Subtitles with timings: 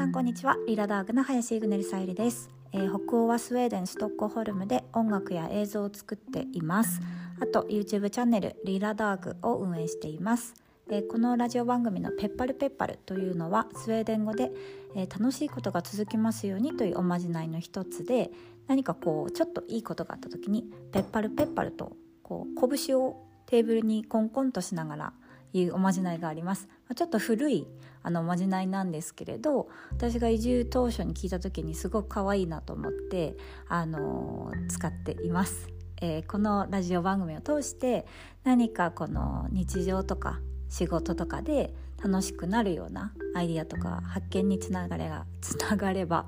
[0.00, 0.56] さんこんにちは。
[0.66, 7.02] リラダーグの林イグネルさゆりです、えー、北欧はスウェーデンストックホルムで音楽や映像を作っています。
[7.38, 10.54] あと YouTube チャンネルリラダーグを運営しています。
[10.90, 14.50] えこのラジオ番組の「ペッパルペッパル」というのはスウェーデン語で、
[14.94, 18.30] えー、楽しいことが続きますようにというおまじないの一つで
[18.68, 20.62] 何かこうちょっといいことがあった時に
[20.92, 25.12] 「ペッパルペッパル」とこう拳をテーブルにコンコンとしながら
[25.52, 26.70] いうおまじないがあります。
[26.94, 27.66] ちょっと古い
[28.02, 33.36] あのおまじないなんですけれど私が移住当初に聞いた時にすごく可愛いなと思って
[33.68, 35.68] あの使っています、
[36.00, 38.06] えー、このラジオ番組を通して
[38.44, 46.26] 何かこの日常とか仕事とかで楽しくなるようなアイディアとか発見につながれがつながれば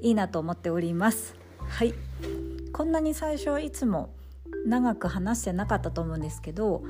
[0.00, 1.36] いいなと思っております。
[1.58, 1.94] はい。
[2.72, 4.14] こんなに最初いつも
[4.66, 6.82] 長く話してなかったと思うんですけど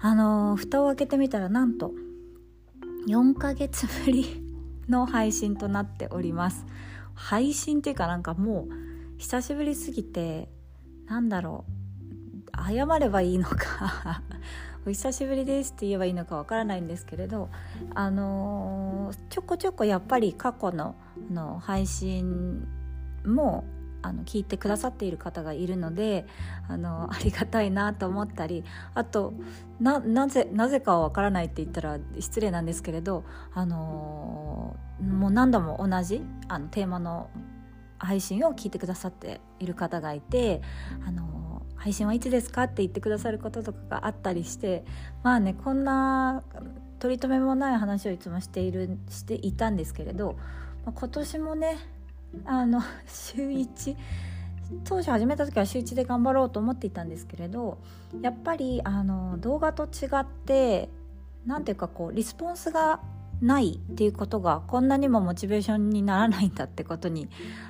[0.00, 1.92] あのー、蓋を開けてみたらなんと
[3.06, 4.42] 4ヶ月ぶり
[4.88, 6.66] の配信となっております。
[7.14, 10.48] 配信っていうかなんかもう久しぶりすぎて
[11.06, 11.80] なんだろう。
[12.56, 14.22] 謝ればいいのか。
[14.86, 17.50] お久しぶりですって言えばいいのかわからないんですけれど
[17.94, 20.96] あのー、ちょこちょこやっぱり過去の
[21.30, 22.66] の配信
[23.26, 23.64] も
[24.02, 26.26] あの聞いてくださっている方がいるので
[26.68, 29.32] あの ありがたいなと思ったりあと
[29.80, 37.30] なぜなぜかはわからないって言ったら失礼なんですけれどあのもう何度も同じあのテーマの
[37.98, 40.62] 配信を聞いてくださっている方がいて
[41.06, 44.84] あの配信はいつですかって言ってくださることとかがあったりして
[45.22, 46.42] まあねこんな
[46.98, 50.36] 取り留めもない話をいつもしているしていたんですけれど、
[50.84, 51.78] まあ、今年もね
[52.44, 53.96] あの 週1
[54.84, 57.78] 当初始めた時は週1で頑張ろうと思っていたんですけれど
[58.22, 60.88] やっぱりあの動画と違って
[61.46, 63.00] 何ていうかこうリスポンスが
[63.40, 67.28] ないっていうことがこんなにもモチベーションにならないんだってことに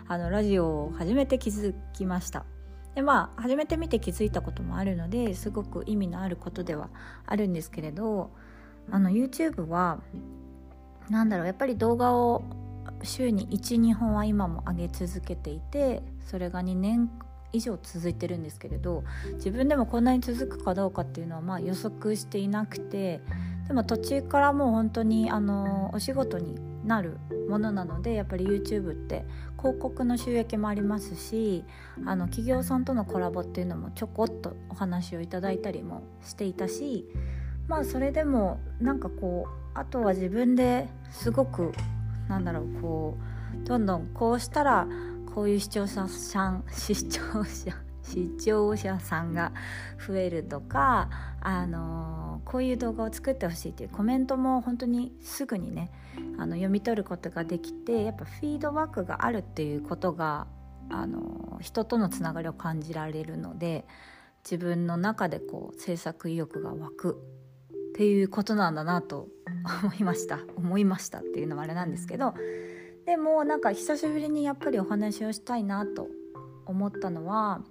[0.08, 2.44] あのラジオを初めて気づきました。
[2.94, 6.90] でまあ初めて見て気づいたこともあるのですごく意味のあることでは
[7.24, 8.30] あるんですけれど
[8.90, 10.00] あの YouTube は
[11.08, 12.42] 何だろうやっぱり動画を
[13.04, 17.10] 週に12本は今も上げ続けていてそれが2年
[17.52, 23.20] 以上続いてるんですけれど自分でもこんなに続くかどうかっていうのはまあ予測していなくて
[23.66, 27.18] でも途中からもう本当にあのお仕事になる
[27.48, 29.24] ものなのでやっぱり YouTube って
[29.58, 31.64] 広告の収益もありますし
[32.06, 37.06] あの企業さんとのコラボっていうのもちょこっとお話をいただいたりもしていたし
[37.68, 41.72] まあそれでもなんかこうあとは自分ですごく
[42.30, 43.18] なんだろうこ
[43.62, 44.86] うどんどんこうしたら
[45.34, 49.52] こういう視聴者さん 視聴者視聴者さんが
[50.04, 51.10] 増えるとか、
[51.40, 55.92] あのこういう動画を作ってほしいっていうコメントも本当にすぐにね
[56.36, 60.46] あの読み取ることができてやっぱフィードバックがあるっていうことが、
[60.88, 63.84] あの人とのつながりを感じられるので
[64.44, 67.20] 自分の中でこう制作意欲が湧く
[67.90, 69.28] っていうことなんだなと
[69.82, 70.38] 思いました。
[70.56, 72.34] 思いましたっていうのはあれなんですけど
[73.06, 76.08] でもなんか久しぶりにやっぱりお話をしたいなと
[76.66, 77.62] 思ったのは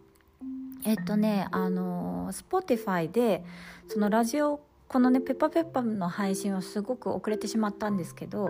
[0.85, 3.43] えっとねあの Spotify で
[3.87, 8.49] そのラジオこのねペッパペッパの配信はすごく遅れてしまったんですけど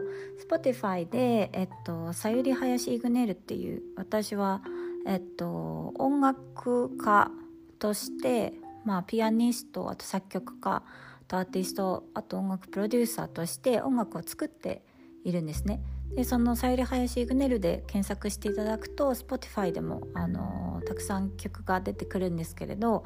[0.50, 4.62] Spotify でえっとさゆり林イグネルっていう私は
[5.06, 7.30] えっと音楽家
[7.78, 8.54] として
[8.86, 10.82] まあピアニストあと作曲家
[11.30, 14.84] とアーティストあと音楽プロデューサーとして音楽を作って
[15.24, 15.82] いるんですね。
[16.16, 23.06] でその「さゆり林イグネル」で検索していただくと Spotify でもあのたくさん曲が出てくるんですけれど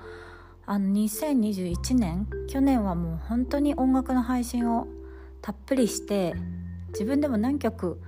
[0.65, 4.87] あの2021年去年はもう本当に音楽の配信を
[5.41, 6.33] たっぷりして
[6.89, 7.99] 自分でも何曲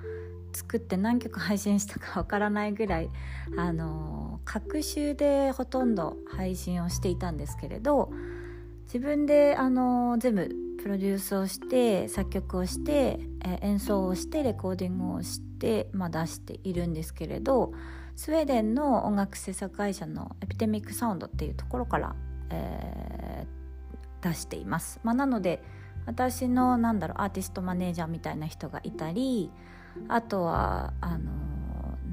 [0.53, 3.09] 作って何曲配信したかわからないぐらい
[3.57, 8.09] あの隔週でほとんど配信をしていたんですけれど
[8.85, 10.49] 自分であの全部
[10.81, 17.73] プロデュースをして作曲をして、え演奏をしてレコーディングをして、まあ、出しているんですけれど
[18.15, 22.15] スウェーデンの音楽制作会社のエピテミックサウンドっていうところから、
[22.49, 25.63] えー、出しています、まあ、なので
[26.05, 29.51] 私のなんだろうアーティストマネージャーみたいな人がいたり
[30.07, 31.31] あとはあの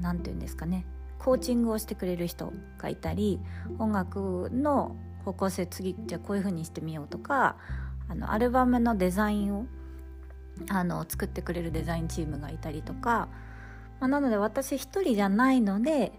[0.01, 0.85] 何て言うんですかね
[1.19, 3.39] コーチングをしてくれる人がいたり
[3.79, 7.55] 音楽の方向性次じゃあこういう風にしてみようとか
[8.09, 9.65] あのアルバムのデザインを
[10.69, 13.27] あの作ってくれるデザインチームがいたりとか、
[13.99, 16.11] まあ、なので私一人じゃないので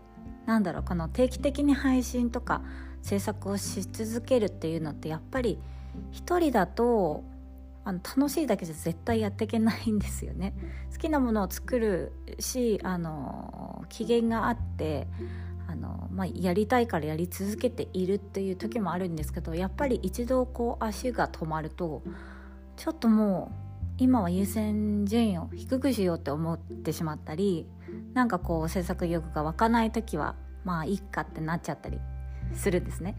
[0.46, 2.62] なんだろうこの定期的に配信とか
[3.02, 5.58] 制作をし続けるっていうのってやっぱり
[6.10, 7.22] 一人だと
[7.84, 10.54] あの楽しいだけじゃ絶対やっていけないんですよね。
[10.90, 15.06] 好きなものを作るしあの機嫌があって
[15.74, 22.02] あの、まあ、やりたいからやり続けているっていう時もあるんですけどやっぱり一度こう足が止まると
[22.76, 23.64] ちょっともう
[23.98, 27.66] 今は優先順位を低くしようって思ってしまったり
[28.12, 31.98] なんかこう制作意欲が湧かない時はまあいいかってなっちゃったり
[32.54, 33.16] するんですね。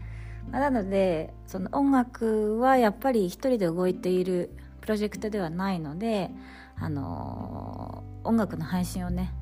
[0.50, 4.50] なのでその音楽はやっぱり一人で動いている
[4.80, 6.30] プロジェクトではないので、
[6.78, 9.32] あの音楽の配信をね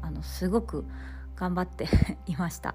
[0.00, 0.86] あのすごく
[1.40, 1.88] 頑張って
[2.28, 2.74] いました。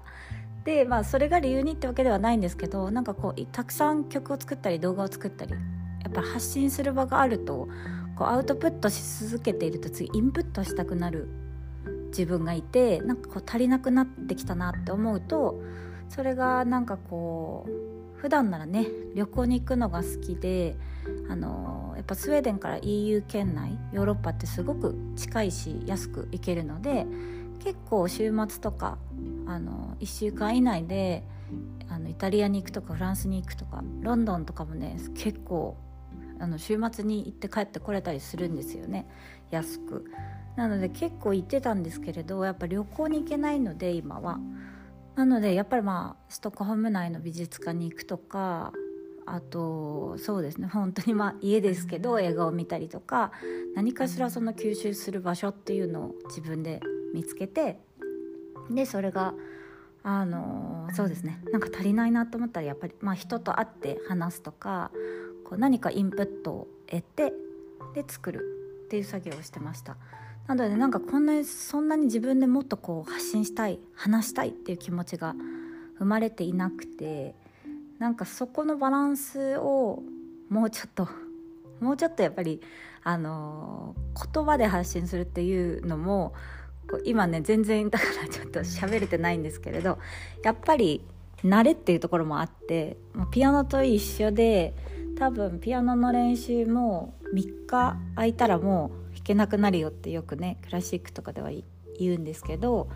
[0.64, 5.58] でまあそれが理由にってわけではないんですけどなんかこうたくさん曲を作ったり動画を作ったりや
[6.08, 7.68] っぱ発信する場があると
[8.16, 11.28] こうアウトプットし続けていると次インプットしたくなる
[12.08, 15.62] 自分がいてなんかこう足りなくなってきたなって思うと
[16.08, 20.76] それがなんかこう普段ならね旅行に行くのが好きで
[21.28, 27.06] あのやっぱスウェーデンから EU 圏内ヨーロッパってすごく近いし安く行けるので
[27.58, 28.98] 結構週末とか
[29.46, 31.24] あの1週間以内で
[31.88, 35.76] あのイタリアに行くとかフランスに行くとかロンドンとかもね結構
[36.38, 39.08] あの週末に行って帰ってこれたりするんですよね
[39.50, 40.10] 安く。
[40.56, 44.38] なので結構行ってたんですけれどやっぱ旅行に行けないので今は。
[45.14, 48.72] なのでやっぱりまあストックホルム内の美術館に行くとか
[49.24, 53.32] あとそうですね本当にまあ家ですけど映画を見たりとか
[53.74, 56.80] 何かしらその吸収する場所っていうのを自分で
[57.16, 57.78] 見つけて
[58.70, 59.32] でそれが
[60.02, 64.90] あのそうですねなんか足りないなと思ったらやっぱり、まあ、人と会って話すとか
[65.44, 67.32] こう何かインプットを得て
[67.94, 68.40] で作る
[68.84, 69.96] っていう作業をしてました。
[70.46, 75.34] なのでなんかこんなにそんなに自分でもっとこう発信したい話したいっていう気持ちが
[75.98, 77.34] 生まれていなくて
[77.98, 80.04] なんかそこのバランスを
[80.48, 81.08] もうちょっと
[81.80, 82.60] もうちょっとやっぱり
[83.02, 83.96] あの
[84.32, 86.32] 言葉で発信するっていうのも
[87.04, 89.98] 今ね全然だからちょっと喋れてないんですけれど
[90.42, 91.02] やっぱり
[91.44, 92.96] 慣れっていうところもあって
[93.30, 94.74] ピアノと一緒で
[95.18, 101.50] 多分ピアノの練習も3日空いたらもう弾けなくなるよってよくねクラシックとかでは
[101.98, 102.88] 言うんですけど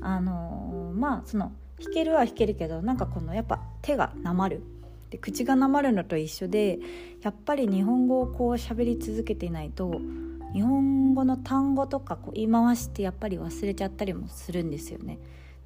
[0.00, 1.52] あのー、まあその
[1.82, 4.62] 弾けるは弾けるけどなんかこのやっぱ手がなまる。
[5.10, 6.80] で口がなまるのと一緒で
[7.22, 10.00] やっぱり日本語をこう喋り続けていないと
[10.56, 15.18] 日本語の単語とかこう言い回してやっぱり忘れちゃったりもするんですよね。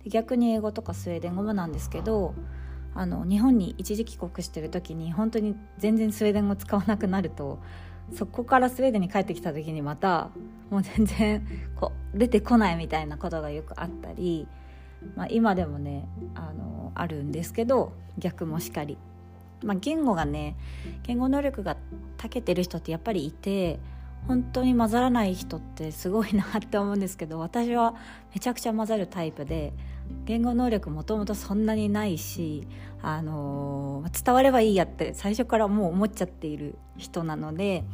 [0.02, 2.34] で逆に英語とかスウェーデン語もなんですけど
[2.92, 7.60] あの日本に一時帰国してる時に本当に全然スウェーデン語使わなくなると
[8.12, 10.30] そこからスウェーデンに帰ってきた時にまた
[10.70, 11.46] もう全然
[11.76, 14.48] こう出てこないみたいなことがよくあったり、
[15.14, 18.98] まあ、今でもねあのあるんですけど逆もしかり、
[19.62, 20.56] まあ、言語がね
[21.04, 21.76] 言語能力が
[22.18, 23.78] 長けてる人ってやっぱりいて
[24.26, 27.94] 本当に混ざらない人ってすごいなって思うんですけど 私は
[28.34, 29.72] めちゃくちゃ混ざるタイプで
[30.24, 32.66] 言語能力もともとそんなにないし、
[33.02, 37.84] あのー、伝わればいいやって最初からもう思っちゃっている人なので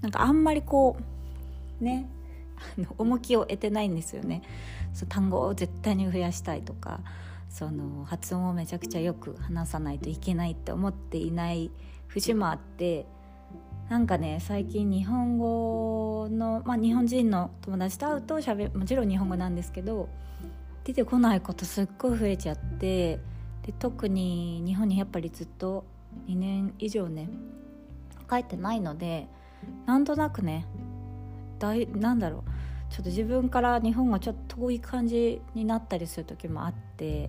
[0.00, 0.96] なんかあんまりこ
[1.80, 2.08] うね
[2.78, 4.42] あの重きを得てないんですよね。
[4.92, 7.00] そう単語を絶対に増やしたいとか
[7.48, 11.70] その発音をめちゃくちゃよく話さないといけないって思っていない
[12.08, 13.06] 節もあって
[13.90, 20.08] なんかね最近日本語の、まあ、日本人の友達と会うとしゃべもちろん日本語なんですけど
[20.84, 23.18] 出てこないことすっごい増えちゃって
[23.66, 25.84] で特に日本にやっぱりずっと
[26.28, 27.28] 2年以上ね
[28.28, 29.26] 帰ってないので
[29.86, 30.66] なんとなくね
[31.58, 37.28] だいなんだろうちょっと自分から日本がちょっと遠い感じになったりする時もあって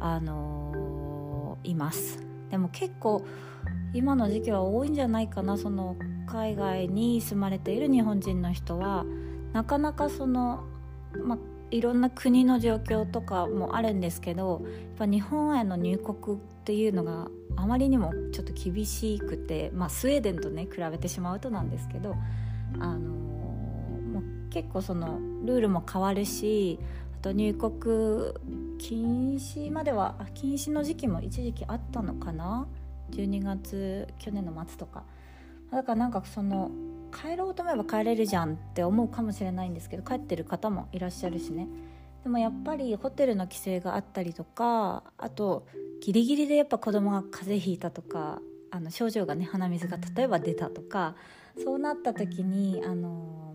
[0.00, 2.18] あのー、います。
[2.50, 3.24] でも結構
[3.96, 9.06] 今の時期は多いんじゃないかなその海外に住まれている日本人の人は。
[9.54, 10.64] なかなかその、
[11.24, 11.38] ま、
[11.70, 22.16] いろんな国の状況とかもあるんですけどやっぱ日本への入国っていうのがあまりにもちょっと厳しくて、ま、スウェーデンとね比べてしまうとなんですけど、
[22.78, 26.78] あの、もう結構そのルールも変わるし
[27.18, 28.34] あと入国
[28.76, 32.66] 禁止までは禁止の時期も一時期あったのかな？
[33.10, 35.04] 12月去年の末とか。
[35.70, 36.70] だからなんかその
[37.12, 41.68] 帰ろうと思えば帰れるじゃんって思うかもしれないんですけど帰ってる方もいらっしゃるしね。
[42.22, 45.66] でもやっぱりホテルの規制があったりとかあと
[46.00, 51.14] ギリギリでやっぱ子供が風邪ひいたとかあの症状がね鼻水が例えば出たとか
[51.62, 53.54] そうなった時にあの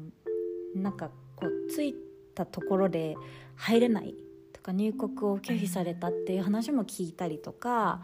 [0.74, 1.96] なんかこう着い
[2.34, 3.17] たところで
[3.55, 4.15] 入れない
[4.53, 8.01] とか入国を拒否されたっていう話も聞いたりとか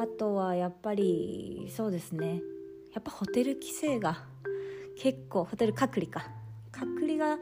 [0.00, 2.40] あとはやっぱりそうですね。
[2.94, 4.24] やっぱホテル規制が
[4.96, 6.30] 結構ホテル隔離か。
[6.70, 7.38] 隔離が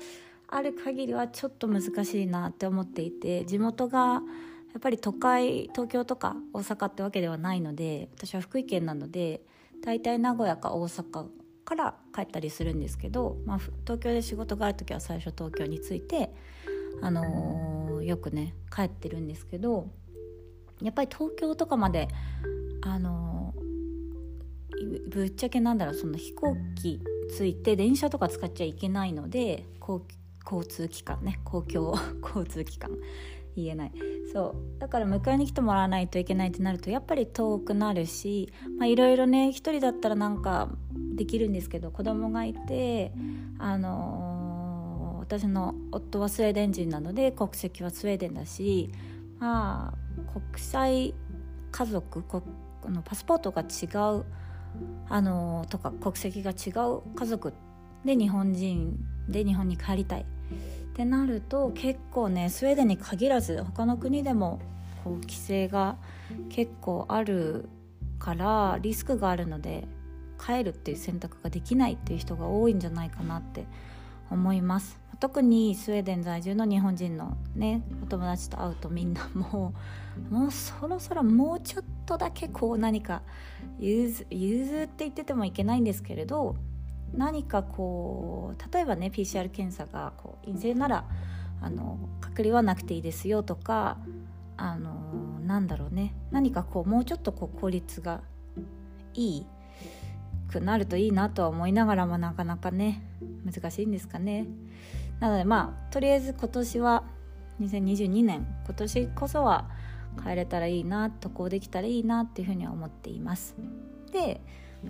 [0.49, 9.43] ある限りはちょっと難しいなって思っていて地元がやっぱり都会東京とか大阪ってわけではないので私は福井県なので
[9.85, 11.27] 大体名古屋か大阪
[11.65, 16.31] から帰ったりするんですけど、まあ、東京で仕事がある時は最初東京に着いて、
[17.03, 19.91] あのー、よくね帰ってるんですけど
[20.83, 22.09] やっぱり東京とかまで、
[22.83, 23.55] あの、
[25.09, 27.01] ぶっちゃけなんだろうその飛行機
[27.37, 32.91] 着いて電車とか使っちゃいけないので交通機関ね公共 交通機関
[33.57, 33.93] 言えない。
[34.35, 34.81] そう。
[34.81, 38.53] だから迎えに来てもらわないといけないってなるとやっぱり遠くなるし
[38.83, 40.69] いろいろね一人だったらなんか
[41.15, 43.13] できるんですけど子供がいて
[43.59, 48.91] あのー、私の夫はスウェーデン人なので国籍はスウェーデンだし
[49.39, 51.15] まあ国際
[51.73, 52.43] 家族こ
[52.87, 53.87] のパスポートが違
[54.19, 54.25] う
[55.09, 57.53] あの、とか国籍が違う家族
[58.05, 60.25] で日本人で日本に帰りたいっ
[60.95, 64.61] てなると結構ねスウェーデンに限らず他の国でも
[65.05, 65.97] こう規制が
[66.49, 67.69] 結構ある
[68.19, 69.87] からリスクがあるので
[70.45, 73.67] 帰るっていう選択ができないっていう人が多いんじゃないかなって
[74.31, 74.99] 思います。
[75.19, 79.73] 特にスウェーデン在住の日本人のねお友達と会うとみんなも
[80.31, 83.23] う もうそろそろもうちょっとだけこう何か
[83.79, 84.37] 融通って
[84.99, 86.57] 言っててもいけないんですけれど
[87.15, 91.05] 何かこう例えばね PCR 検査がこう陰性なら
[91.61, 93.99] あの隔離はなくていいですよとか
[94.57, 98.23] あのなんだろうね何かこうもうちょっとこう効率が
[99.15, 99.47] いい
[100.51, 103.03] くなるといいなとは思いながらもなかなかね
[103.45, 104.47] 難しいんですかね。
[105.21, 107.05] なのでまあとりあえず今年は
[107.61, 109.69] 2022年今年こそは
[110.23, 113.57] 帰れたらいいな渡航できたらいいなっていうふうには思っています。
[114.13, 114.41] で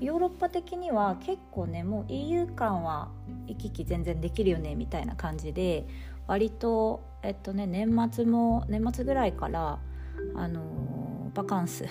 [0.01, 3.09] ヨーロッパ的には結構ねもう EU 間は
[3.47, 5.87] 行き来全然できるよねみたいな感じで
[6.27, 9.79] 割とえっとね年末も年末ぐらいから
[10.35, 11.85] あのバカンス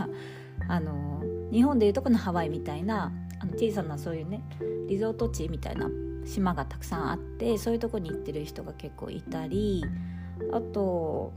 [0.68, 4.42] あの日本でいうとこのハワイみたいなあの小さなそういうね
[4.88, 5.88] リゾート地みたいな
[6.26, 9.84] 島がたくさんあってそういうとこに行ってる人が結構いたり
[10.52, 11.32] あと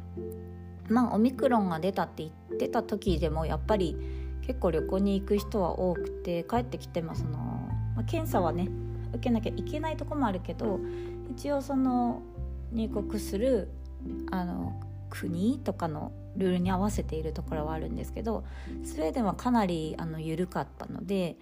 [0.89, 3.95] まあオミクロンが出たって言ってた時でもやっぱり
[4.41, 7.37] 結構旅行に行く人は多くて帰ってきてもその、
[7.95, 8.67] まあ、検査はね
[9.11, 10.79] 受けなきゃいけないとこもあるけど
[11.31, 12.23] 一応その
[12.71, 13.69] 入国する
[14.31, 14.79] あの
[15.09, 18.43] 国とかのルールに合わせているところはあるんですけど
[18.83, 21.37] スウェーデンはかなりあの緩かったので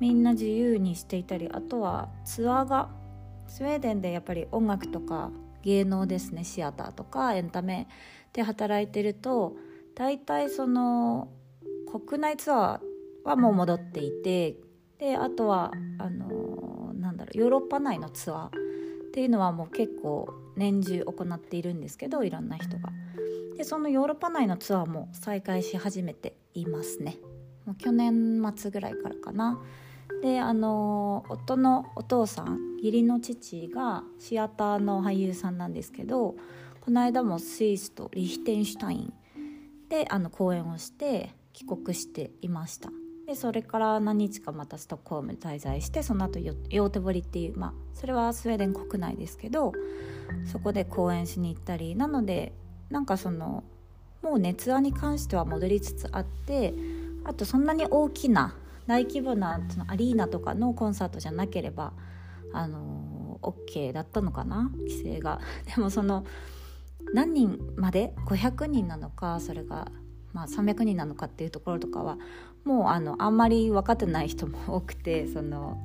[0.00, 2.90] みんな自由にしていたりあとはツアーが
[3.48, 5.30] スウェーデンでやっぱり音楽とか
[5.62, 7.88] 芸能ですねシアターとかエンタメ
[8.32, 9.56] で働いてると
[9.94, 11.28] 大体その
[11.90, 14.56] 国内ツアーはもう戻っていて
[14.98, 18.50] であとはあのなんだろうヨーロッパ内のツアーっ
[19.12, 22.90] ていうのはもう結構年中行っているんですけどいろんな人が。
[23.56, 27.16] でそのヨーロッパ内のツアーも再開し始めていますね。
[27.66, 29.60] もう去年末ぐらいからかな。
[30.22, 36.34] であの夫のお父さん義理の父がシアターの俳優さんなんですけど
[36.80, 39.12] この間もスイスとリヒテンシュタイン
[39.88, 42.90] であの公演をして帰国していました。
[43.26, 49.72] でそれから何日かまたストックホームに滞在してその後ヨーテボリっていうまあそれはスウェーデン国内ですけど
[50.50, 52.54] そこで公演しに行ったりなので
[52.88, 53.64] なんかその
[54.22, 56.72] もうねツアに関しては戻りつつあって
[57.24, 58.54] あとそんなに大きな
[58.88, 61.92] 大規模なそのアリーナとかのコンサートじゃなければ
[62.52, 64.70] あの OK だったのかな？
[64.78, 65.40] 規制が。
[65.76, 66.24] でもその
[67.14, 69.38] 何人まで？500人なのか？
[69.40, 69.92] それが
[70.32, 72.18] まあ、300人なのかっていうところとかは
[72.64, 75.78] もうあのあんまり分かってない人も多くてその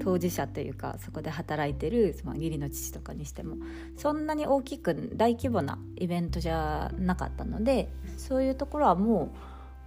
[0.00, 3.56] 当事者というかそこで働いてるその義理の父とかにしても。
[3.96, 9.30] そんなに大きく大規模なイベントじゃなかったのでそういうところはも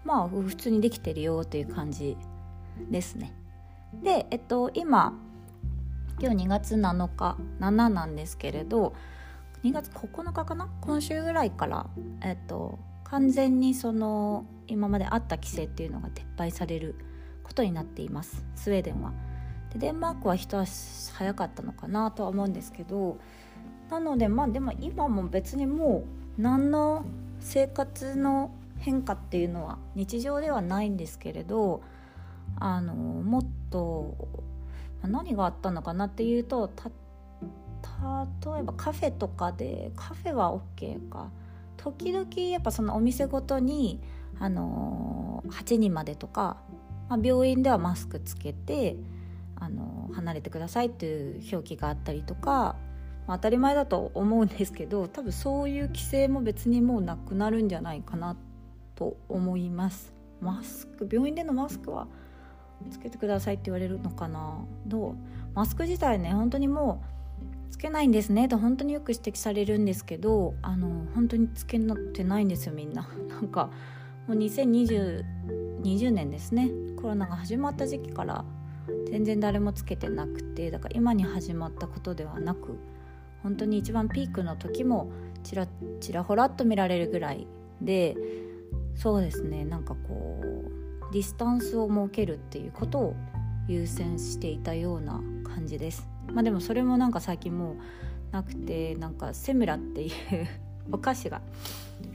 [0.05, 2.17] うまあ普通にできてるよという感じ
[2.89, 3.33] ですね。
[4.03, 5.13] で、えっと、今
[6.21, 8.93] 今日2月7日7なんですけれど
[9.63, 10.69] 2月9日かな？
[10.81, 11.87] 今週ぐらいから、
[12.21, 16.95] えっと、完全にその今まであった規制っていうのが撤廃される
[17.43, 19.11] ことになっていますスウェーデンは。
[19.73, 23.17] でデンマークは一足早かったのかなとは思うんですけど
[23.89, 26.03] なのでまあでも今も別にも
[26.37, 27.05] う何の
[27.39, 31.81] 生活の変化っていうのは日常ではないんですけれど
[32.57, 34.43] あのもっと
[35.01, 41.31] 何があったのかなっていうと例えばカフェとかでカフェは OK か。
[41.77, 44.01] 時々やっぱそのお店ごとに、
[44.37, 46.57] あのー、8人までとか
[47.09, 48.95] まあ、病院ではマスクつけて
[49.55, 52.77] あの離れてくださいっていう表記があったりとか、
[53.27, 58.37] まあ、当たり前だと思うんですけど多分そういう規制も別にもうなくなるんじゃないかな
[58.95, 60.13] と思います。
[60.39, 62.07] マスク病院でのマスクは
[62.89, 64.65] つけてくださいって言われるのかな？
[64.85, 65.15] どう？
[65.53, 67.01] マスク自体ね本当にも
[67.69, 73.07] うつけないんですねと本当によく指摘されるんですけどあの本当につけなってないんですよみんな。
[73.29, 73.69] なんか
[74.27, 75.23] もう2020
[75.83, 76.69] 20年ですね。
[76.97, 78.43] コロナが始まった時期から
[79.09, 82.77] 全然誰もつけてなくてだから今に始まったことではなく
[83.43, 85.11] 本当に一番ピークの時も
[85.43, 85.67] ちら
[86.01, 87.47] ちらほらっと見られるぐらい
[87.81, 88.17] で
[88.95, 90.78] そうですねなんかこう
[91.11, 93.15] ディスタンスを設けるっていうことを
[93.67, 96.07] 優先していたような感じです。
[96.31, 97.75] まあでもそれもなんか最近もう
[98.31, 100.11] なくてなんかセムラっていう
[100.91, 101.41] お菓子が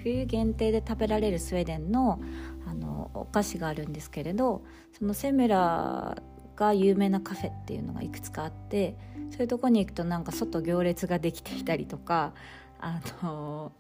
[0.03, 2.21] 冬限定で食べられるスウェーデンの
[2.67, 4.65] あのお菓子があるんですけれど
[4.99, 6.17] そのセムラ
[6.57, 8.97] が有名なカフェっていうのがいくつかあって
[9.31, 12.33] そういうとこに行くとなんか外行列ができていたりとか
[12.81, 13.73] あの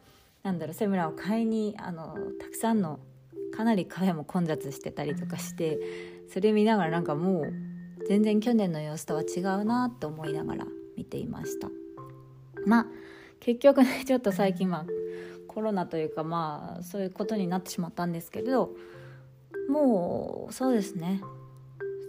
[0.42, 3.00] なんだろうセムラを買いにあのたくさんの
[3.54, 5.78] かなりカフェも混雑してたりとかして
[6.28, 7.52] それ見ながらなんかもう
[8.08, 11.68] 全然去年の様子とは違うなって思いながら見ていました。
[12.66, 12.86] まあ
[13.40, 14.86] 結局ねちょっと最近まあ
[15.46, 18.74] コロナというかまあそういうことになってしまったんですけど
[19.68, 21.20] もうそうですね。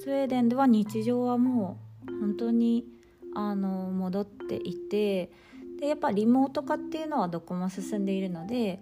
[0.04, 2.86] スウェーデンでは日常はもう本当に
[3.36, 5.32] あの戻っていて
[5.80, 8.82] でやっぱリモート化っていうのはどこも進んでいるので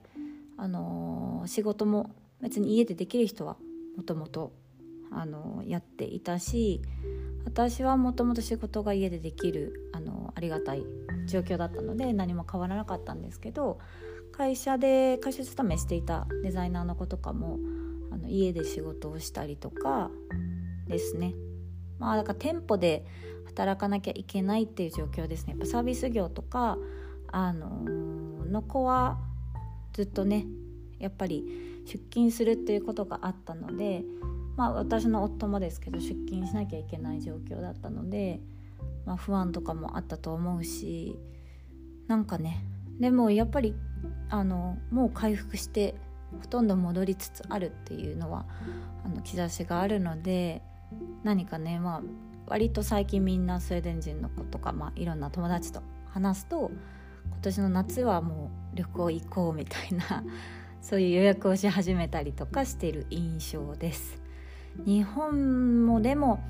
[0.57, 2.11] あの仕事も
[2.43, 3.57] 別に家でできる人は
[3.97, 4.53] もともと
[5.65, 6.81] やっていたし
[7.45, 10.83] 私はもともと仕事が家でできるあのありがたい
[11.27, 13.79] 状況だったので何も変わらなかったんですけど
[14.31, 17.59] 会社で会社勤めしていたデザイナーの子とかも
[18.11, 20.09] あの家で仕事をしたりとか
[20.87, 21.33] ですね。
[21.99, 23.05] まあだから店舗で
[23.45, 25.51] 働かなきゃいけないっていう状況ですね。
[25.51, 26.77] やっぱサービス業とか
[27.31, 27.69] あの、
[28.45, 29.19] の子は
[29.93, 30.45] ずっとね
[30.99, 34.03] やっぱり出勤するっていうことがあったので
[34.55, 38.39] まあ私の夫もですけど出勤しなきゃいけない状況だったので、
[39.05, 41.17] まあ、不安とかもあったと思うし
[42.07, 42.63] なんかね
[42.99, 43.75] でもやっぱり
[44.29, 45.95] あのもう回復して
[46.39, 48.45] ほとんど戻りつつあるっていうのは
[49.05, 50.61] あの兆しがあるので
[51.23, 52.01] 何かねまあ
[52.47, 56.71] 割と最近みんなスウェーデン人の子とか、まあ、いろんな友達と話すと
[57.27, 60.23] 今年の夏はもう旅行行こうみたいな
[60.83, 64.21] そういう予約をし始めたりとかしている印象です。
[64.85, 66.43] 日本もでも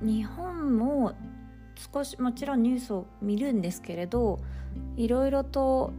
[0.00, 1.12] 日本も
[1.92, 4.40] 少しもちろんニュースを見るんですけれど
[4.96, 5.92] いろいろと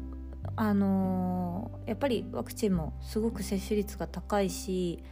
[0.55, 5.03] あのー、やっぱりワクチンもすごく接種率が高いし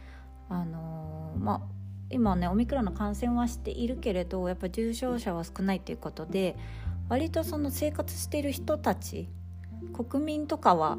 [0.48, 1.60] あのー、まあ
[2.10, 6.56] 今ねオミクロンの感染はしているけれどやっぱ重症者は少ないということで
[7.08, 9.28] 割とその生活している人たち
[9.92, 10.98] 国民とかは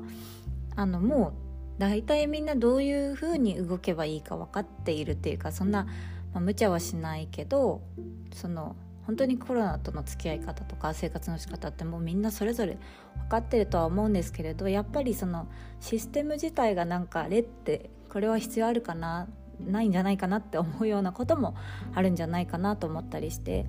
[0.76, 1.43] あのもう
[1.78, 5.92] 大体みんなどういうふうに動けばいいか分かっているっていうかそんな、ま
[6.36, 7.82] あ、無茶はしないけど
[8.34, 12.78] その本当にコロナとの付き合い方とか生活の仕方ってもうみんなそれぞれ
[13.24, 15.48] 分かってるとは思うんですけれどやっぱりその
[15.82, 19.28] システム自体がなんかあれってこれは必要あるかな
[19.60, 21.56] ないんじゃないかなって思うようなことも
[21.94, 23.66] あるんじゃないかなと思ったりして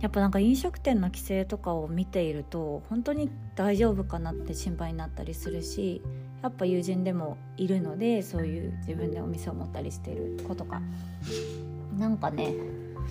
[0.00, 6.02] やっぱなんか飲食店の規制とかを見ていると本当に大丈夫かなって心配になったりするし
[6.44, 10.82] やっぱ友人でもいるのでそういう自分でお店を持ったりしてる子とか
[11.98, 12.54] なんかね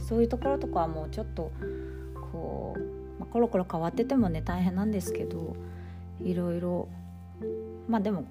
[0.08, 1.52] そういうところとかはもうちょっと
[2.32, 2.80] こう、
[3.20, 5.56] まあ、コロコロ変わっててもね大変なんですけど
[6.22, 6.88] いろいろ
[7.88, 8.26] まあでも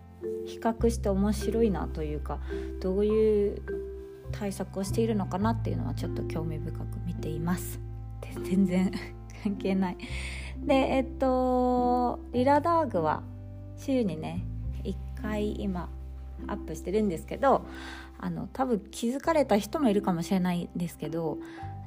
[0.47, 2.39] 比較して面白いなというか
[2.81, 3.63] どういう
[4.31, 7.81] 対策をしているのかなっていうのはちょっと興味深く見ています。
[8.45, 8.93] 全然
[9.43, 9.97] 関係ない。
[10.65, 13.25] でえっとリラダーグは
[13.77, 14.47] 週にね
[15.23, 15.89] 回今
[16.49, 17.65] アップしてるんですけど
[18.19, 21.39] あの多分気づかれた人もいるかもしれないんですけど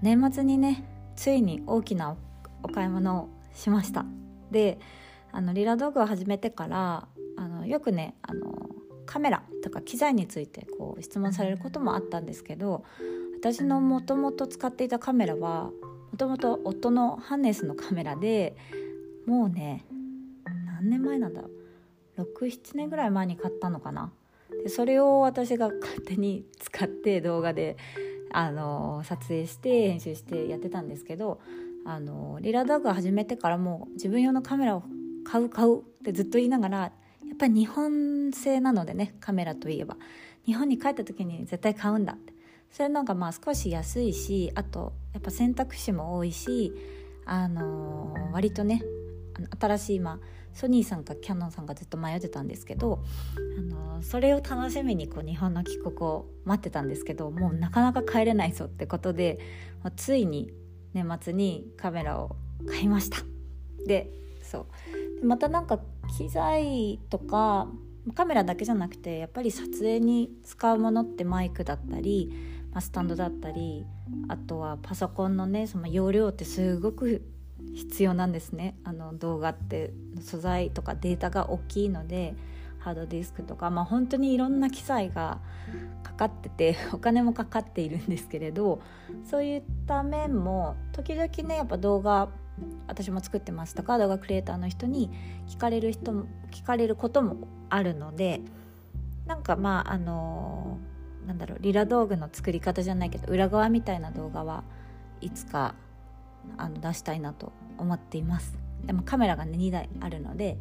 [0.02, 0.84] 年末にね
[1.16, 2.16] ついに大きな
[2.64, 4.06] お買い物をしました。
[4.52, 4.80] で
[5.32, 8.70] あのリラ道具を始めてからあのよくねあの
[9.06, 12.84] カメラとか機材についてこう質問されることもあったんですけど
[13.40, 15.72] 私のもともと使っていたカメラは
[16.12, 18.56] もともと夫のハンネスのカメラで
[19.26, 19.86] もうね
[20.66, 21.55] 何年前なんだろう。
[22.18, 24.12] 67年ぐらい前に買ったのかな。
[24.64, 27.78] でそれを私が勝手に使って動画で
[28.32, 31.40] あの撮影して編集してやってたんですけど
[31.86, 34.84] あのリラダグ始めてからもう自分用のカメラを
[35.24, 36.92] 買う買うってずっと言いながらや
[37.34, 39.98] っぱり日本製なのでねカメラといえば。
[40.46, 42.34] 日本に帰った時に絶対買うんだって。
[42.72, 46.74] それのがまあ少し安いしあとやっぱ選択肢も多いし、
[47.26, 48.82] あのー、割とね
[49.58, 50.20] 新しい今
[50.56, 53.04] ソニーさんかキャノンさんがずっと迷ってたんですけど、
[53.60, 59.40] あの、それを楽しみにこう日本の帰国を待ってたんですけどもうなかなか帰れないぞってことで、
[59.84, 60.52] まあ、ついに
[60.94, 62.36] 年末にカメラを
[62.68, 63.18] 買いました。
[63.86, 64.10] で
[64.42, 64.68] そ
[65.18, 65.80] うでまたなんか
[66.18, 67.68] 機材とか
[68.14, 72.32] カメラだけじゃなくてやっぱり撮影に使うものってマイクだったり、
[72.72, 73.86] まあ、スタンドだったり
[74.28, 77.24] あとはパソコンのねその容量ってすごく
[77.74, 78.76] 必要なんですね。
[78.84, 82.36] あの動画って素材とかデータが大きいので
[82.80, 85.40] ハードディスクとか、まあ、本当にいろんな機材が
[86.04, 88.80] かかってて お金もかかっているんですけれど
[89.24, 92.30] そういった面も時々ねやっぱ動画
[92.88, 95.10] 私も作ってますとか動画クリエイターの人に
[95.48, 98.42] 聞かれる人も聞かれることもあるので
[99.26, 100.78] なんかまああの
[101.26, 104.64] なんだろうリラ道具の作り方じゃないけど裏側みたいな動画は
[105.22, 105.74] いつか
[106.58, 108.54] あの出したいなと思っています。
[108.86, 110.58] でもカメラがね2台あるので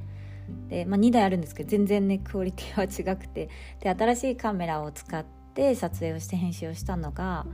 [0.68, 3.48] で、まあ、2台あるんですけど全然ねクオリティは違くて。
[3.80, 7.46] で新しいカメラを使って撮影をして編集をしたのが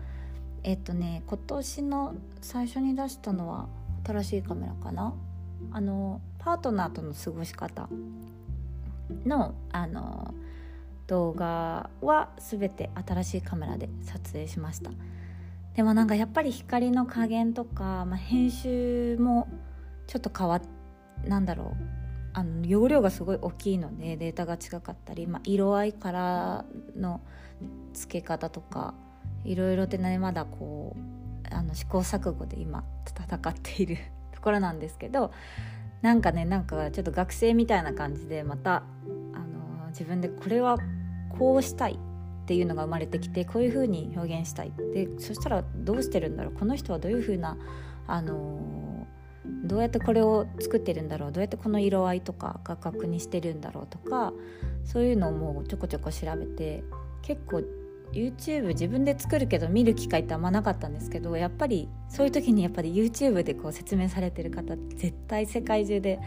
[0.63, 3.69] えっとね今年の最初に出したのは
[4.05, 5.15] 新しいカメラかな。
[5.73, 7.89] あのパートナーとの過ごし方
[9.27, 10.35] のあの
[11.07, 14.91] 動画は全て新しいカメラで撮影しました。
[15.75, 19.49] でもなんかやっぱり光の加減とか、まあ、編集も
[20.07, 20.63] ちょっと変わっ
[21.27, 22.01] なんだろう
[22.33, 26.65] あの容量がすごい大きいのでデータが違かったり、まあ、色合いから
[26.97, 27.21] の
[27.93, 28.95] 付け方とか
[29.45, 33.99] いろいろでねまだこうあの試行錯誤で今戦っている
[34.33, 35.33] ところなんですけど
[36.03, 40.79] なんかねなんかちょっと学生みたいな感じでまたあの自分でこれは
[41.37, 41.99] こうしたい
[42.51, 44.73] っていうのが生まれてきてこういう風に表現したい。
[44.93, 46.53] でそしたらどうしてるんだろう。
[46.53, 47.57] この人はどういう風な
[48.09, 49.07] あの
[49.63, 51.33] どうやってこれを作ってるんだろう。
[51.33, 54.33] どうやってこの色合いとか画角にしてるんだろうとか
[54.85, 56.83] そういうのをもうちょこちょこ調べて
[57.23, 57.63] 結構
[58.13, 66.19] YouTube 自分で作るけど見る機会ってあんまなかったんですけどやっぱりそういう時にやっぱり YouTube でこう説明されてる方絶対世界中で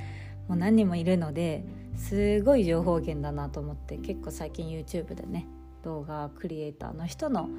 [0.47, 1.65] もう何人もいるので
[1.97, 5.47] すごい情報源だなと思って結構最近 YouTube でね
[5.83, 7.49] 動画クリエイターの人の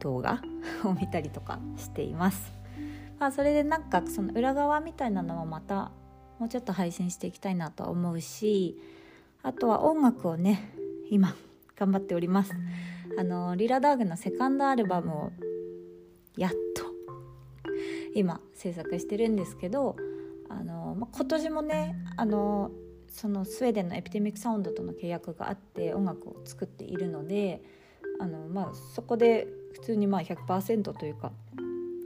[0.00, 0.40] 動画
[0.84, 2.52] を見たりとかしています。
[3.18, 5.90] まあ、それでなんかその裏側みたいなのもまた
[6.38, 8.78] もうちょっと配信していきたいなと思うし
[9.42, 10.70] あとは音楽をね
[11.08, 11.34] 今
[11.76, 12.52] 頑張っております。
[13.18, 15.32] あのリラダーグのセカンドアルバムを
[16.36, 16.84] やっと
[18.14, 19.96] 今制作してるんですけど
[20.48, 22.70] あの、ま今年もねあの
[23.16, 27.62] そのスウェーデンのエピデミックサウンドとの契約があって音楽を作っているので
[28.20, 31.32] あの、まあ、そこで普通にまあ100%というか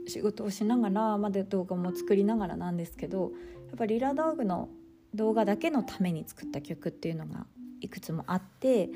[0.06, 3.32] 仕事をしながらまで動画も作りながらなんですけど
[3.68, 4.68] やっぱりリラダーグの
[5.12, 7.44] 動画だけのために作った曲っていうのが
[7.80, 8.88] いくつもあって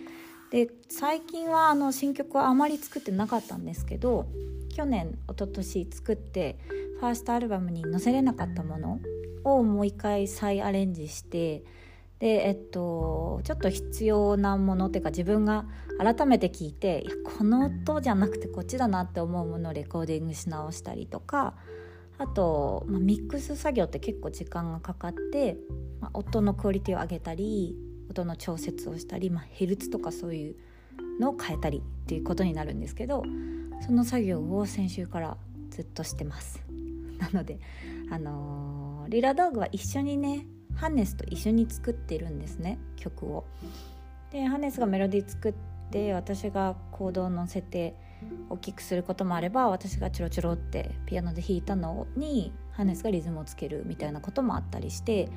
[0.52, 4.28] で最近はあの新曲はあまり作ってなかったんですけど
[4.72, 6.58] 去年一昨年作って
[7.00, 9.00] ファーストアルバムに載せれなかったもの
[9.42, 11.64] をもう一回再アレンジして
[12.18, 15.66] でえっとちょっと必要なものっていうか自分が
[15.98, 21.54] 改めて聞いていやこの音じゃなくてこっちだなって思うものをレコーディングし直したりとか
[22.18, 25.56] あと、まあ、ミックス作業って結構時間がかかって、
[26.00, 27.76] まあ、音のクオリティを上げたり
[28.10, 30.56] 音の調節をしたり、まあ、ヘルツとかそういう
[31.20, 33.24] のを変えたりっていうことになるんですけど
[33.84, 35.36] その作業を先週から
[35.70, 36.62] ずっとしてます。
[37.18, 37.58] なので
[38.10, 43.44] あのー、リラ道具は一緒にねハネスと一緒に作ってるんですね曲を。
[44.30, 45.54] でハネスがメロディー作っ
[45.90, 47.94] て私がコードを乗せて
[48.50, 55.28] 大きくすることもあれば私がチロチロってピアノで弾いたのにハネスがリズムをつけるみたいなこともあったりして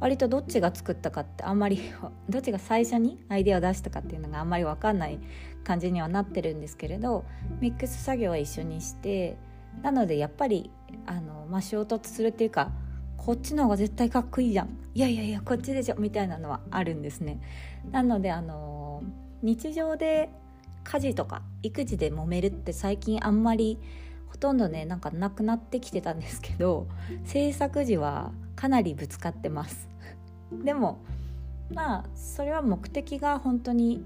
[0.00, 1.80] 割とどっちが作ったかってあんまり
[2.28, 5.18] どっちが最初にアイデアを出したかっていうのがあんまり分かんない
[5.64, 7.24] 感じにはなってるんですけれど
[7.60, 9.36] ミックス作業は一緒にして
[9.82, 10.70] なのでやっぱり
[11.06, 12.70] あの、まあ、衝突するっていうか
[13.16, 14.68] こっちの方が絶対かっこいいじゃん。
[14.94, 15.96] いやいやいやこっちでしょ。
[15.96, 17.40] みたいなのはあるんですね。
[17.90, 19.02] なのであの
[19.42, 20.30] 日常で
[20.84, 23.78] 家事とか育児で揉めるって最近あんまり
[24.28, 26.86] ほとんどねなんかなくなってきてたんですけど
[27.24, 29.88] 制作時はかなりぶつかってます。
[30.64, 30.98] でも
[31.72, 34.04] まあそれは目的が本当に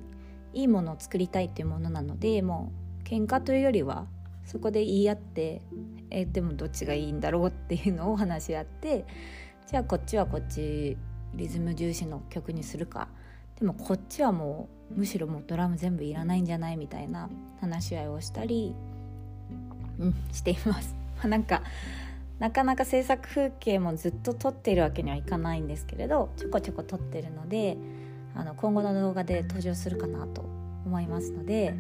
[0.53, 2.73] いいものを作りたいっていうものなのでも
[3.05, 4.07] う喧嘩というよりは
[4.51, 5.63] そこで言い合って
[6.11, 7.49] えでもどっちがいいんだろう？
[7.49, 9.05] っていうのを話し合って
[9.69, 10.97] じゃあこっちはこっち
[11.35, 13.07] リズム重視の曲にするか
[13.61, 16.77] でもこっちはもうむしろもうドラム全部いらないんじゃない？
[16.77, 18.75] みたいな話し合いをしたり
[20.01, 20.97] うんしています。
[21.29, 21.63] なんか
[22.41, 27.77] なかなか制作風景もずっと撮っているわけにはいかないんですけれどちょこちょこ撮ってるので
[28.35, 30.43] あの今後の動画で登場するかなと
[30.87, 31.75] 思いますので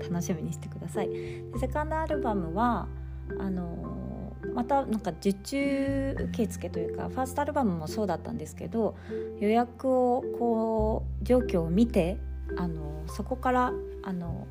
[0.00, 1.08] 楽しみにしてください。
[1.08, 2.88] でセカンドアルバムは
[3.38, 8.96] あのまたなんか受注受付というかファーストアルバムもそうだったんですけど
[9.40, 12.18] 予約をこう状況を見て
[12.56, 14.46] あのそこからあの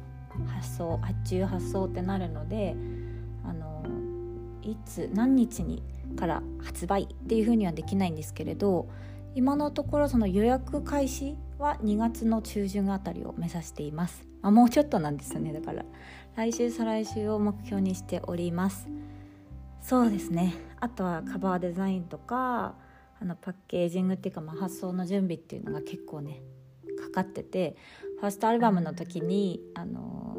[0.48, 2.76] 発送発注発送ってなるので
[3.44, 3.84] あの
[4.64, 5.84] いつ何日に
[6.16, 8.90] から発売っていうふうにはできないんですけれど
[9.36, 15.54] 今のところその予約開始は2月の中旬あたりを目指しています、まあ、もうちょっとなんですよね。
[15.54, 15.86] だから
[16.36, 18.90] 来週再来週を目標にしております。
[19.82, 20.54] そうですね。
[20.80, 22.76] あとはカバーデザインとか
[23.22, 26.42] あのパッケージングっていうか、まあ、発送の準備っていうのが結構ね
[27.00, 27.76] かかってて
[28.20, 30.38] ファーストアルバムの時にあの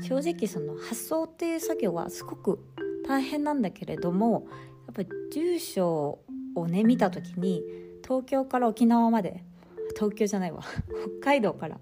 [0.00, 2.58] 正直その発送っていう作業はすごく
[3.06, 4.46] 大変なんだけれども
[4.86, 6.20] やっぱり住所
[6.54, 7.62] をね見た時に
[8.02, 9.44] 東京から沖縄まで
[9.94, 10.62] 東京じゃないわ。
[11.20, 11.80] 北海道から。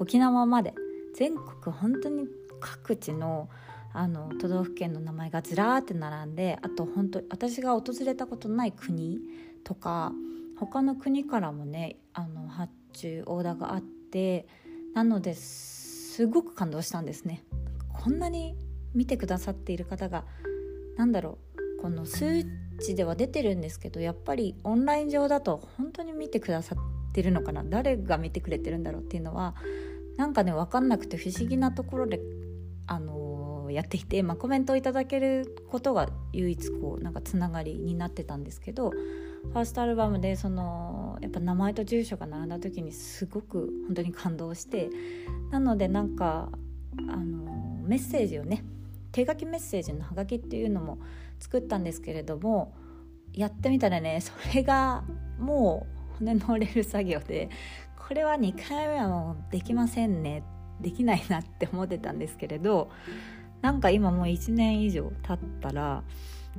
[0.00, 0.74] 沖縄まで
[1.14, 2.26] 全国本当に
[2.60, 3.48] 各地の
[3.92, 9.20] あの都道府県の名前がずらーって並んであと本当私が訪れたことない国
[9.62, 10.12] とか
[10.58, 14.48] 他の国からもねあの発注オーダーがあって
[14.94, 17.44] なのですごく感動したんですね。
[17.92, 18.56] こんなに
[18.94, 20.24] 見てくださっている方が
[20.96, 21.38] 何だろ
[21.78, 22.44] うこの数
[22.80, 27.64] 値では出てるんですけどやっぱりオンライン上だと本当に見てくださっててるのかな？
[27.64, 29.54] 誰が見てくれてるんだろうっていうのは
[30.16, 32.20] なんかね分かんなくて不思議なところで
[32.86, 44.90] あのー、やっていて、まあ、コメントをいただけることが唯一こうなんかつながりになってたんですけどファーストアルバムでそのやっぱ名前と住所が並んだ時にすごく本当に感動して
[45.50, 46.50] なのでなんか
[47.08, 48.64] あのメッセージをね
[49.12, 50.98] 手書きメッセージのハガキっていうのも
[51.38, 52.74] 作ったんですけれども
[53.32, 55.04] やってみたらねそれが
[55.38, 57.50] もう骨の折れる作業で
[57.96, 60.42] これは2回目はもうできませんね
[60.80, 62.90] できないなって思ってたんですけれど
[63.62, 66.02] なんか今もう1年以上経ったら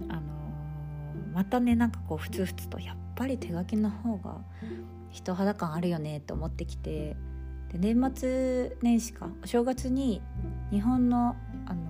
[0.09, 4.37] あのー、またねなんかこうふつふつとやっぱり手書きの方が
[5.11, 7.15] 人肌感あるよねって思ってきて
[7.71, 10.21] で年末年始かお正月に
[10.71, 11.35] 日本の
[11.67, 11.85] あの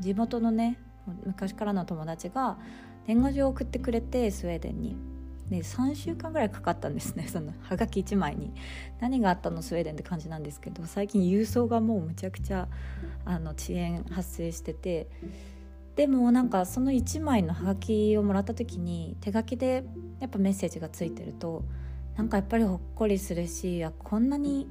[0.00, 0.78] 地元のね
[1.26, 2.58] 昔からの友達が
[3.06, 5.11] 年賀状を送ってくれてスウェーデンに。
[5.52, 8.52] ね3週間ぐらいかかったんですねそのハガキ1枚に。
[9.00, 12.68] 何があったのスウェーデンって感じなんですけど最近郵送がもうむちゃくちゃ
[13.24, 15.08] あの遅延発生してて。
[15.94, 19.84] でもなんかその1枚のハガキをもらった時に手書きで
[20.20, 21.64] やっぱメッセージがついてると
[22.16, 24.68] なんかやっぱりほっこりするしやこんなに、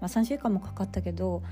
[0.00, 1.42] まあ、3週間もかかったけど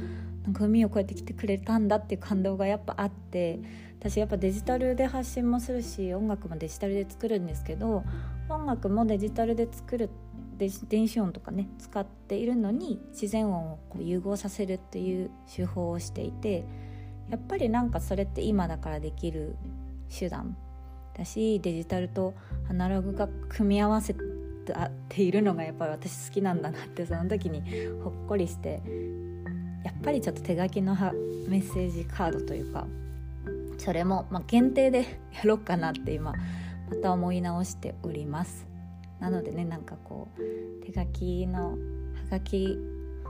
[0.45, 3.61] なんか海を越えてきてくれたんだっていう感動がやっぱあって
[3.99, 8.05] 私やっぱデジタルで発信もするし音楽もデジタルで作るんですけど
[8.49, 10.11] 音楽もデジタルで作る
[10.57, 16.65] 電子音とかね使っているのに自然音をこう融合させるっていう手法をしていて
[17.31, 19.57] やっぱりなんかそれって今だからできる
[20.17, 20.57] 手段
[21.17, 22.35] だしデジタルと
[22.69, 24.15] アナログが組み合わせ
[24.73, 27.63] っているのがやっぱり私好きなんだなってその時に
[28.03, 28.83] ほっこりして
[29.85, 30.95] やっぱりちょっと手書きの
[31.49, 32.87] メッセージカードというか
[33.79, 38.67] それも、まあ、限定でやろうかなって今また思い直しております。
[39.21, 41.77] なのでねなんかこう手書きのは
[42.31, 42.79] がき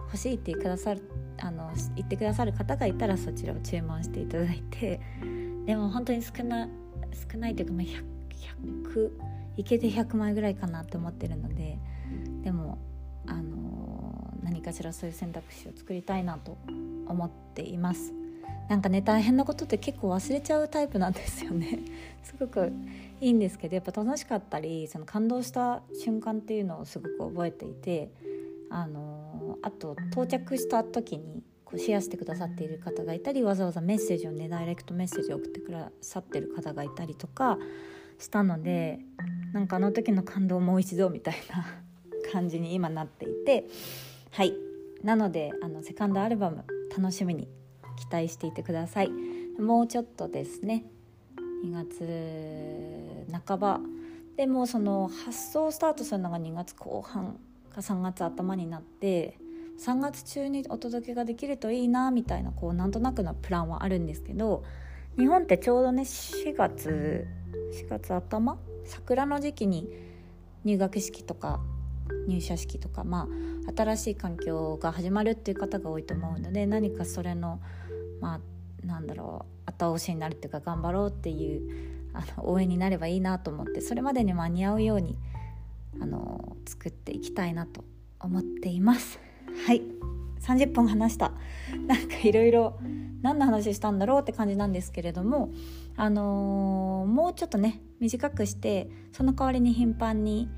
[0.06, 1.02] 欲しいってくださる
[1.38, 5.00] あの言ってくださる方がいたらそちらを注文していただいて
[5.66, 6.68] でも本当に少な
[7.32, 8.04] 少ないというか、まあ、100,
[8.94, 11.78] 100いけて100枚ぐらいかなって思ってるので
[12.42, 12.78] でも
[13.26, 16.58] あの何かしらそういう選択肢を作りたいなと
[17.06, 18.12] 思っています。
[18.68, 21.80] なんかね大変なことって結構忘れちゃうタイプなんですよね。
[22.22, 22.72] すごく
[23.20, 28.10] いいんですけどやっぱ楽しかったりその感動した瞬間っていうのをすごく覚えていて
[28.70, 37.58] あのあと到着した時にこうシェアしてくださっている方がいたりわざわざメッセージをねダイレクトメッセージを送ってくださってる方がいたりとか
[38.18, 39.00] したので
[39.54, 41.64] なんかあの時の感動もう一度みたいな
[42.32, 43.66] 感じに今なっていて
[44.30, 44.52] はい。
[45.04, 47.46] なのであのセカンドアルバム楽しみに
[47.96, 49.10] 期待していてください。
[49.58, 50.84] もうちょっとですね。
[51.64, 53.80] 2月半ば。
[54.36, 57.38] でもその発送スタートするのが2月後半
[57.70, 59.38] か3月頭になって
[59.78, 64.64] 3月中にお届けができるといいなみたいなこうなんとなくのプランはあるんですけど
[65.16, 67.26] 日本ってちょうどね4月
[67.72, 69.88] 4月頭桜の時期に
[70.64, 71.60] 入学式とか
[72.26, 73.28] 入社式とかま
[73.68, 77.60] あ新しい環境が始まるっていう方が多いと思うので何かそれの
[78.20, 78.40] ま
[78.82, 85.18] あなんだろう後押しになるっていうか頑張ろうっていうあの応援になればいいなと思ってそれまでに間に合うように
[86.00, 87.84] あの作っていきたいなと
[88.20, 89.18] 思っています。
[89.66, 89.82] はい。
[90.44, 91.32] 30分話した。
[91.86, 92.78] なんかいろいろ
[93.22, 95.50] 何の話したんだろうって感じなんですけれども
[95.96, 100.50] あのー、もうちょっとね短くしてその代わりに頻繁に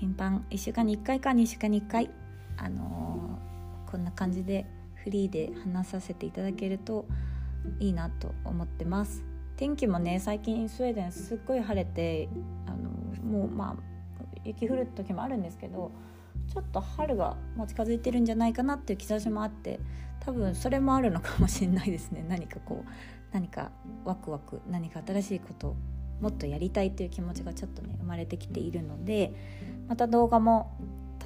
[0.00, 2.10] 頻繁1週間に1回か2週間に1回
[2.56, 4.64] あのー、こんな感じで
[5.04, 7.06] フリーで話させていただけると
[7.78, 9.22] いいなと思ってます。
[9.56, 12.28] 天気もね最近スウェーデンすっごい晴れて
[12.66, 12.90] あの
[13.22, 15.92] もうまあ雪降る時もあるんですけど
[16.52, 19.80] ちょっと春がもう近づいてるんじゃないかなっていう兆しもあって
[20.20, 22.90] 多分それもあるのかもしれないですね 何かこう
[23.32, 23.70] 何か
[24.04, 25.74] ワクワク何か新しいこと
[26.20, 29.32] もっとやりたいっていう気持ちがちょっとね生まれてきているので
[29.88, 30.72] また動画も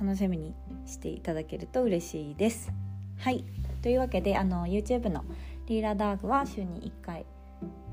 [0.01, 0.55] 楽しみに
[0.87, 2.73] していただけると嬉しいです。
[3.19, 3.45] はい
[3.83, 5.25] というわけであの YouTube の
[5.67, 7.27] リーラダーグは週に1回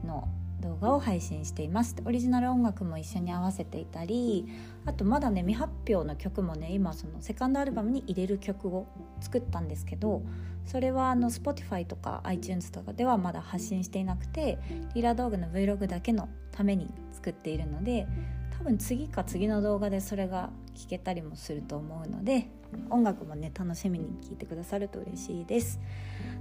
[0.06, 0.28] の
[0.64, 1.96] 動画を配信しています。
[2.06, 4.48] オリジナル音楽も一緒に合わせていたり
[4.86, 8.88] あとまだね未発表の曲もね今そのセカンドアルバムに入れる曲を
[9.20, 10.22] 作ったんですけど
[10.66, 14.58] それはあの Spotify とか iTunes とかではまだ発信していなくて
[14.96, 18.08] リラー道具の Vlog だけのために作っているので
[18.58, 22.50] 多分次か次の動画でそれが聞けたりもすると思うので
[22.90, 25.80] 音楽もね楽しみに聴いてくださると嬉しいです。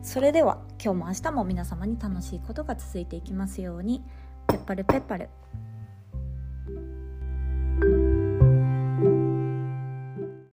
[0.03, 4.03] それでは今日も明日も皆様に楽しいことが続いていきますように。
[4.49, 5.29] ペッパルペッパル。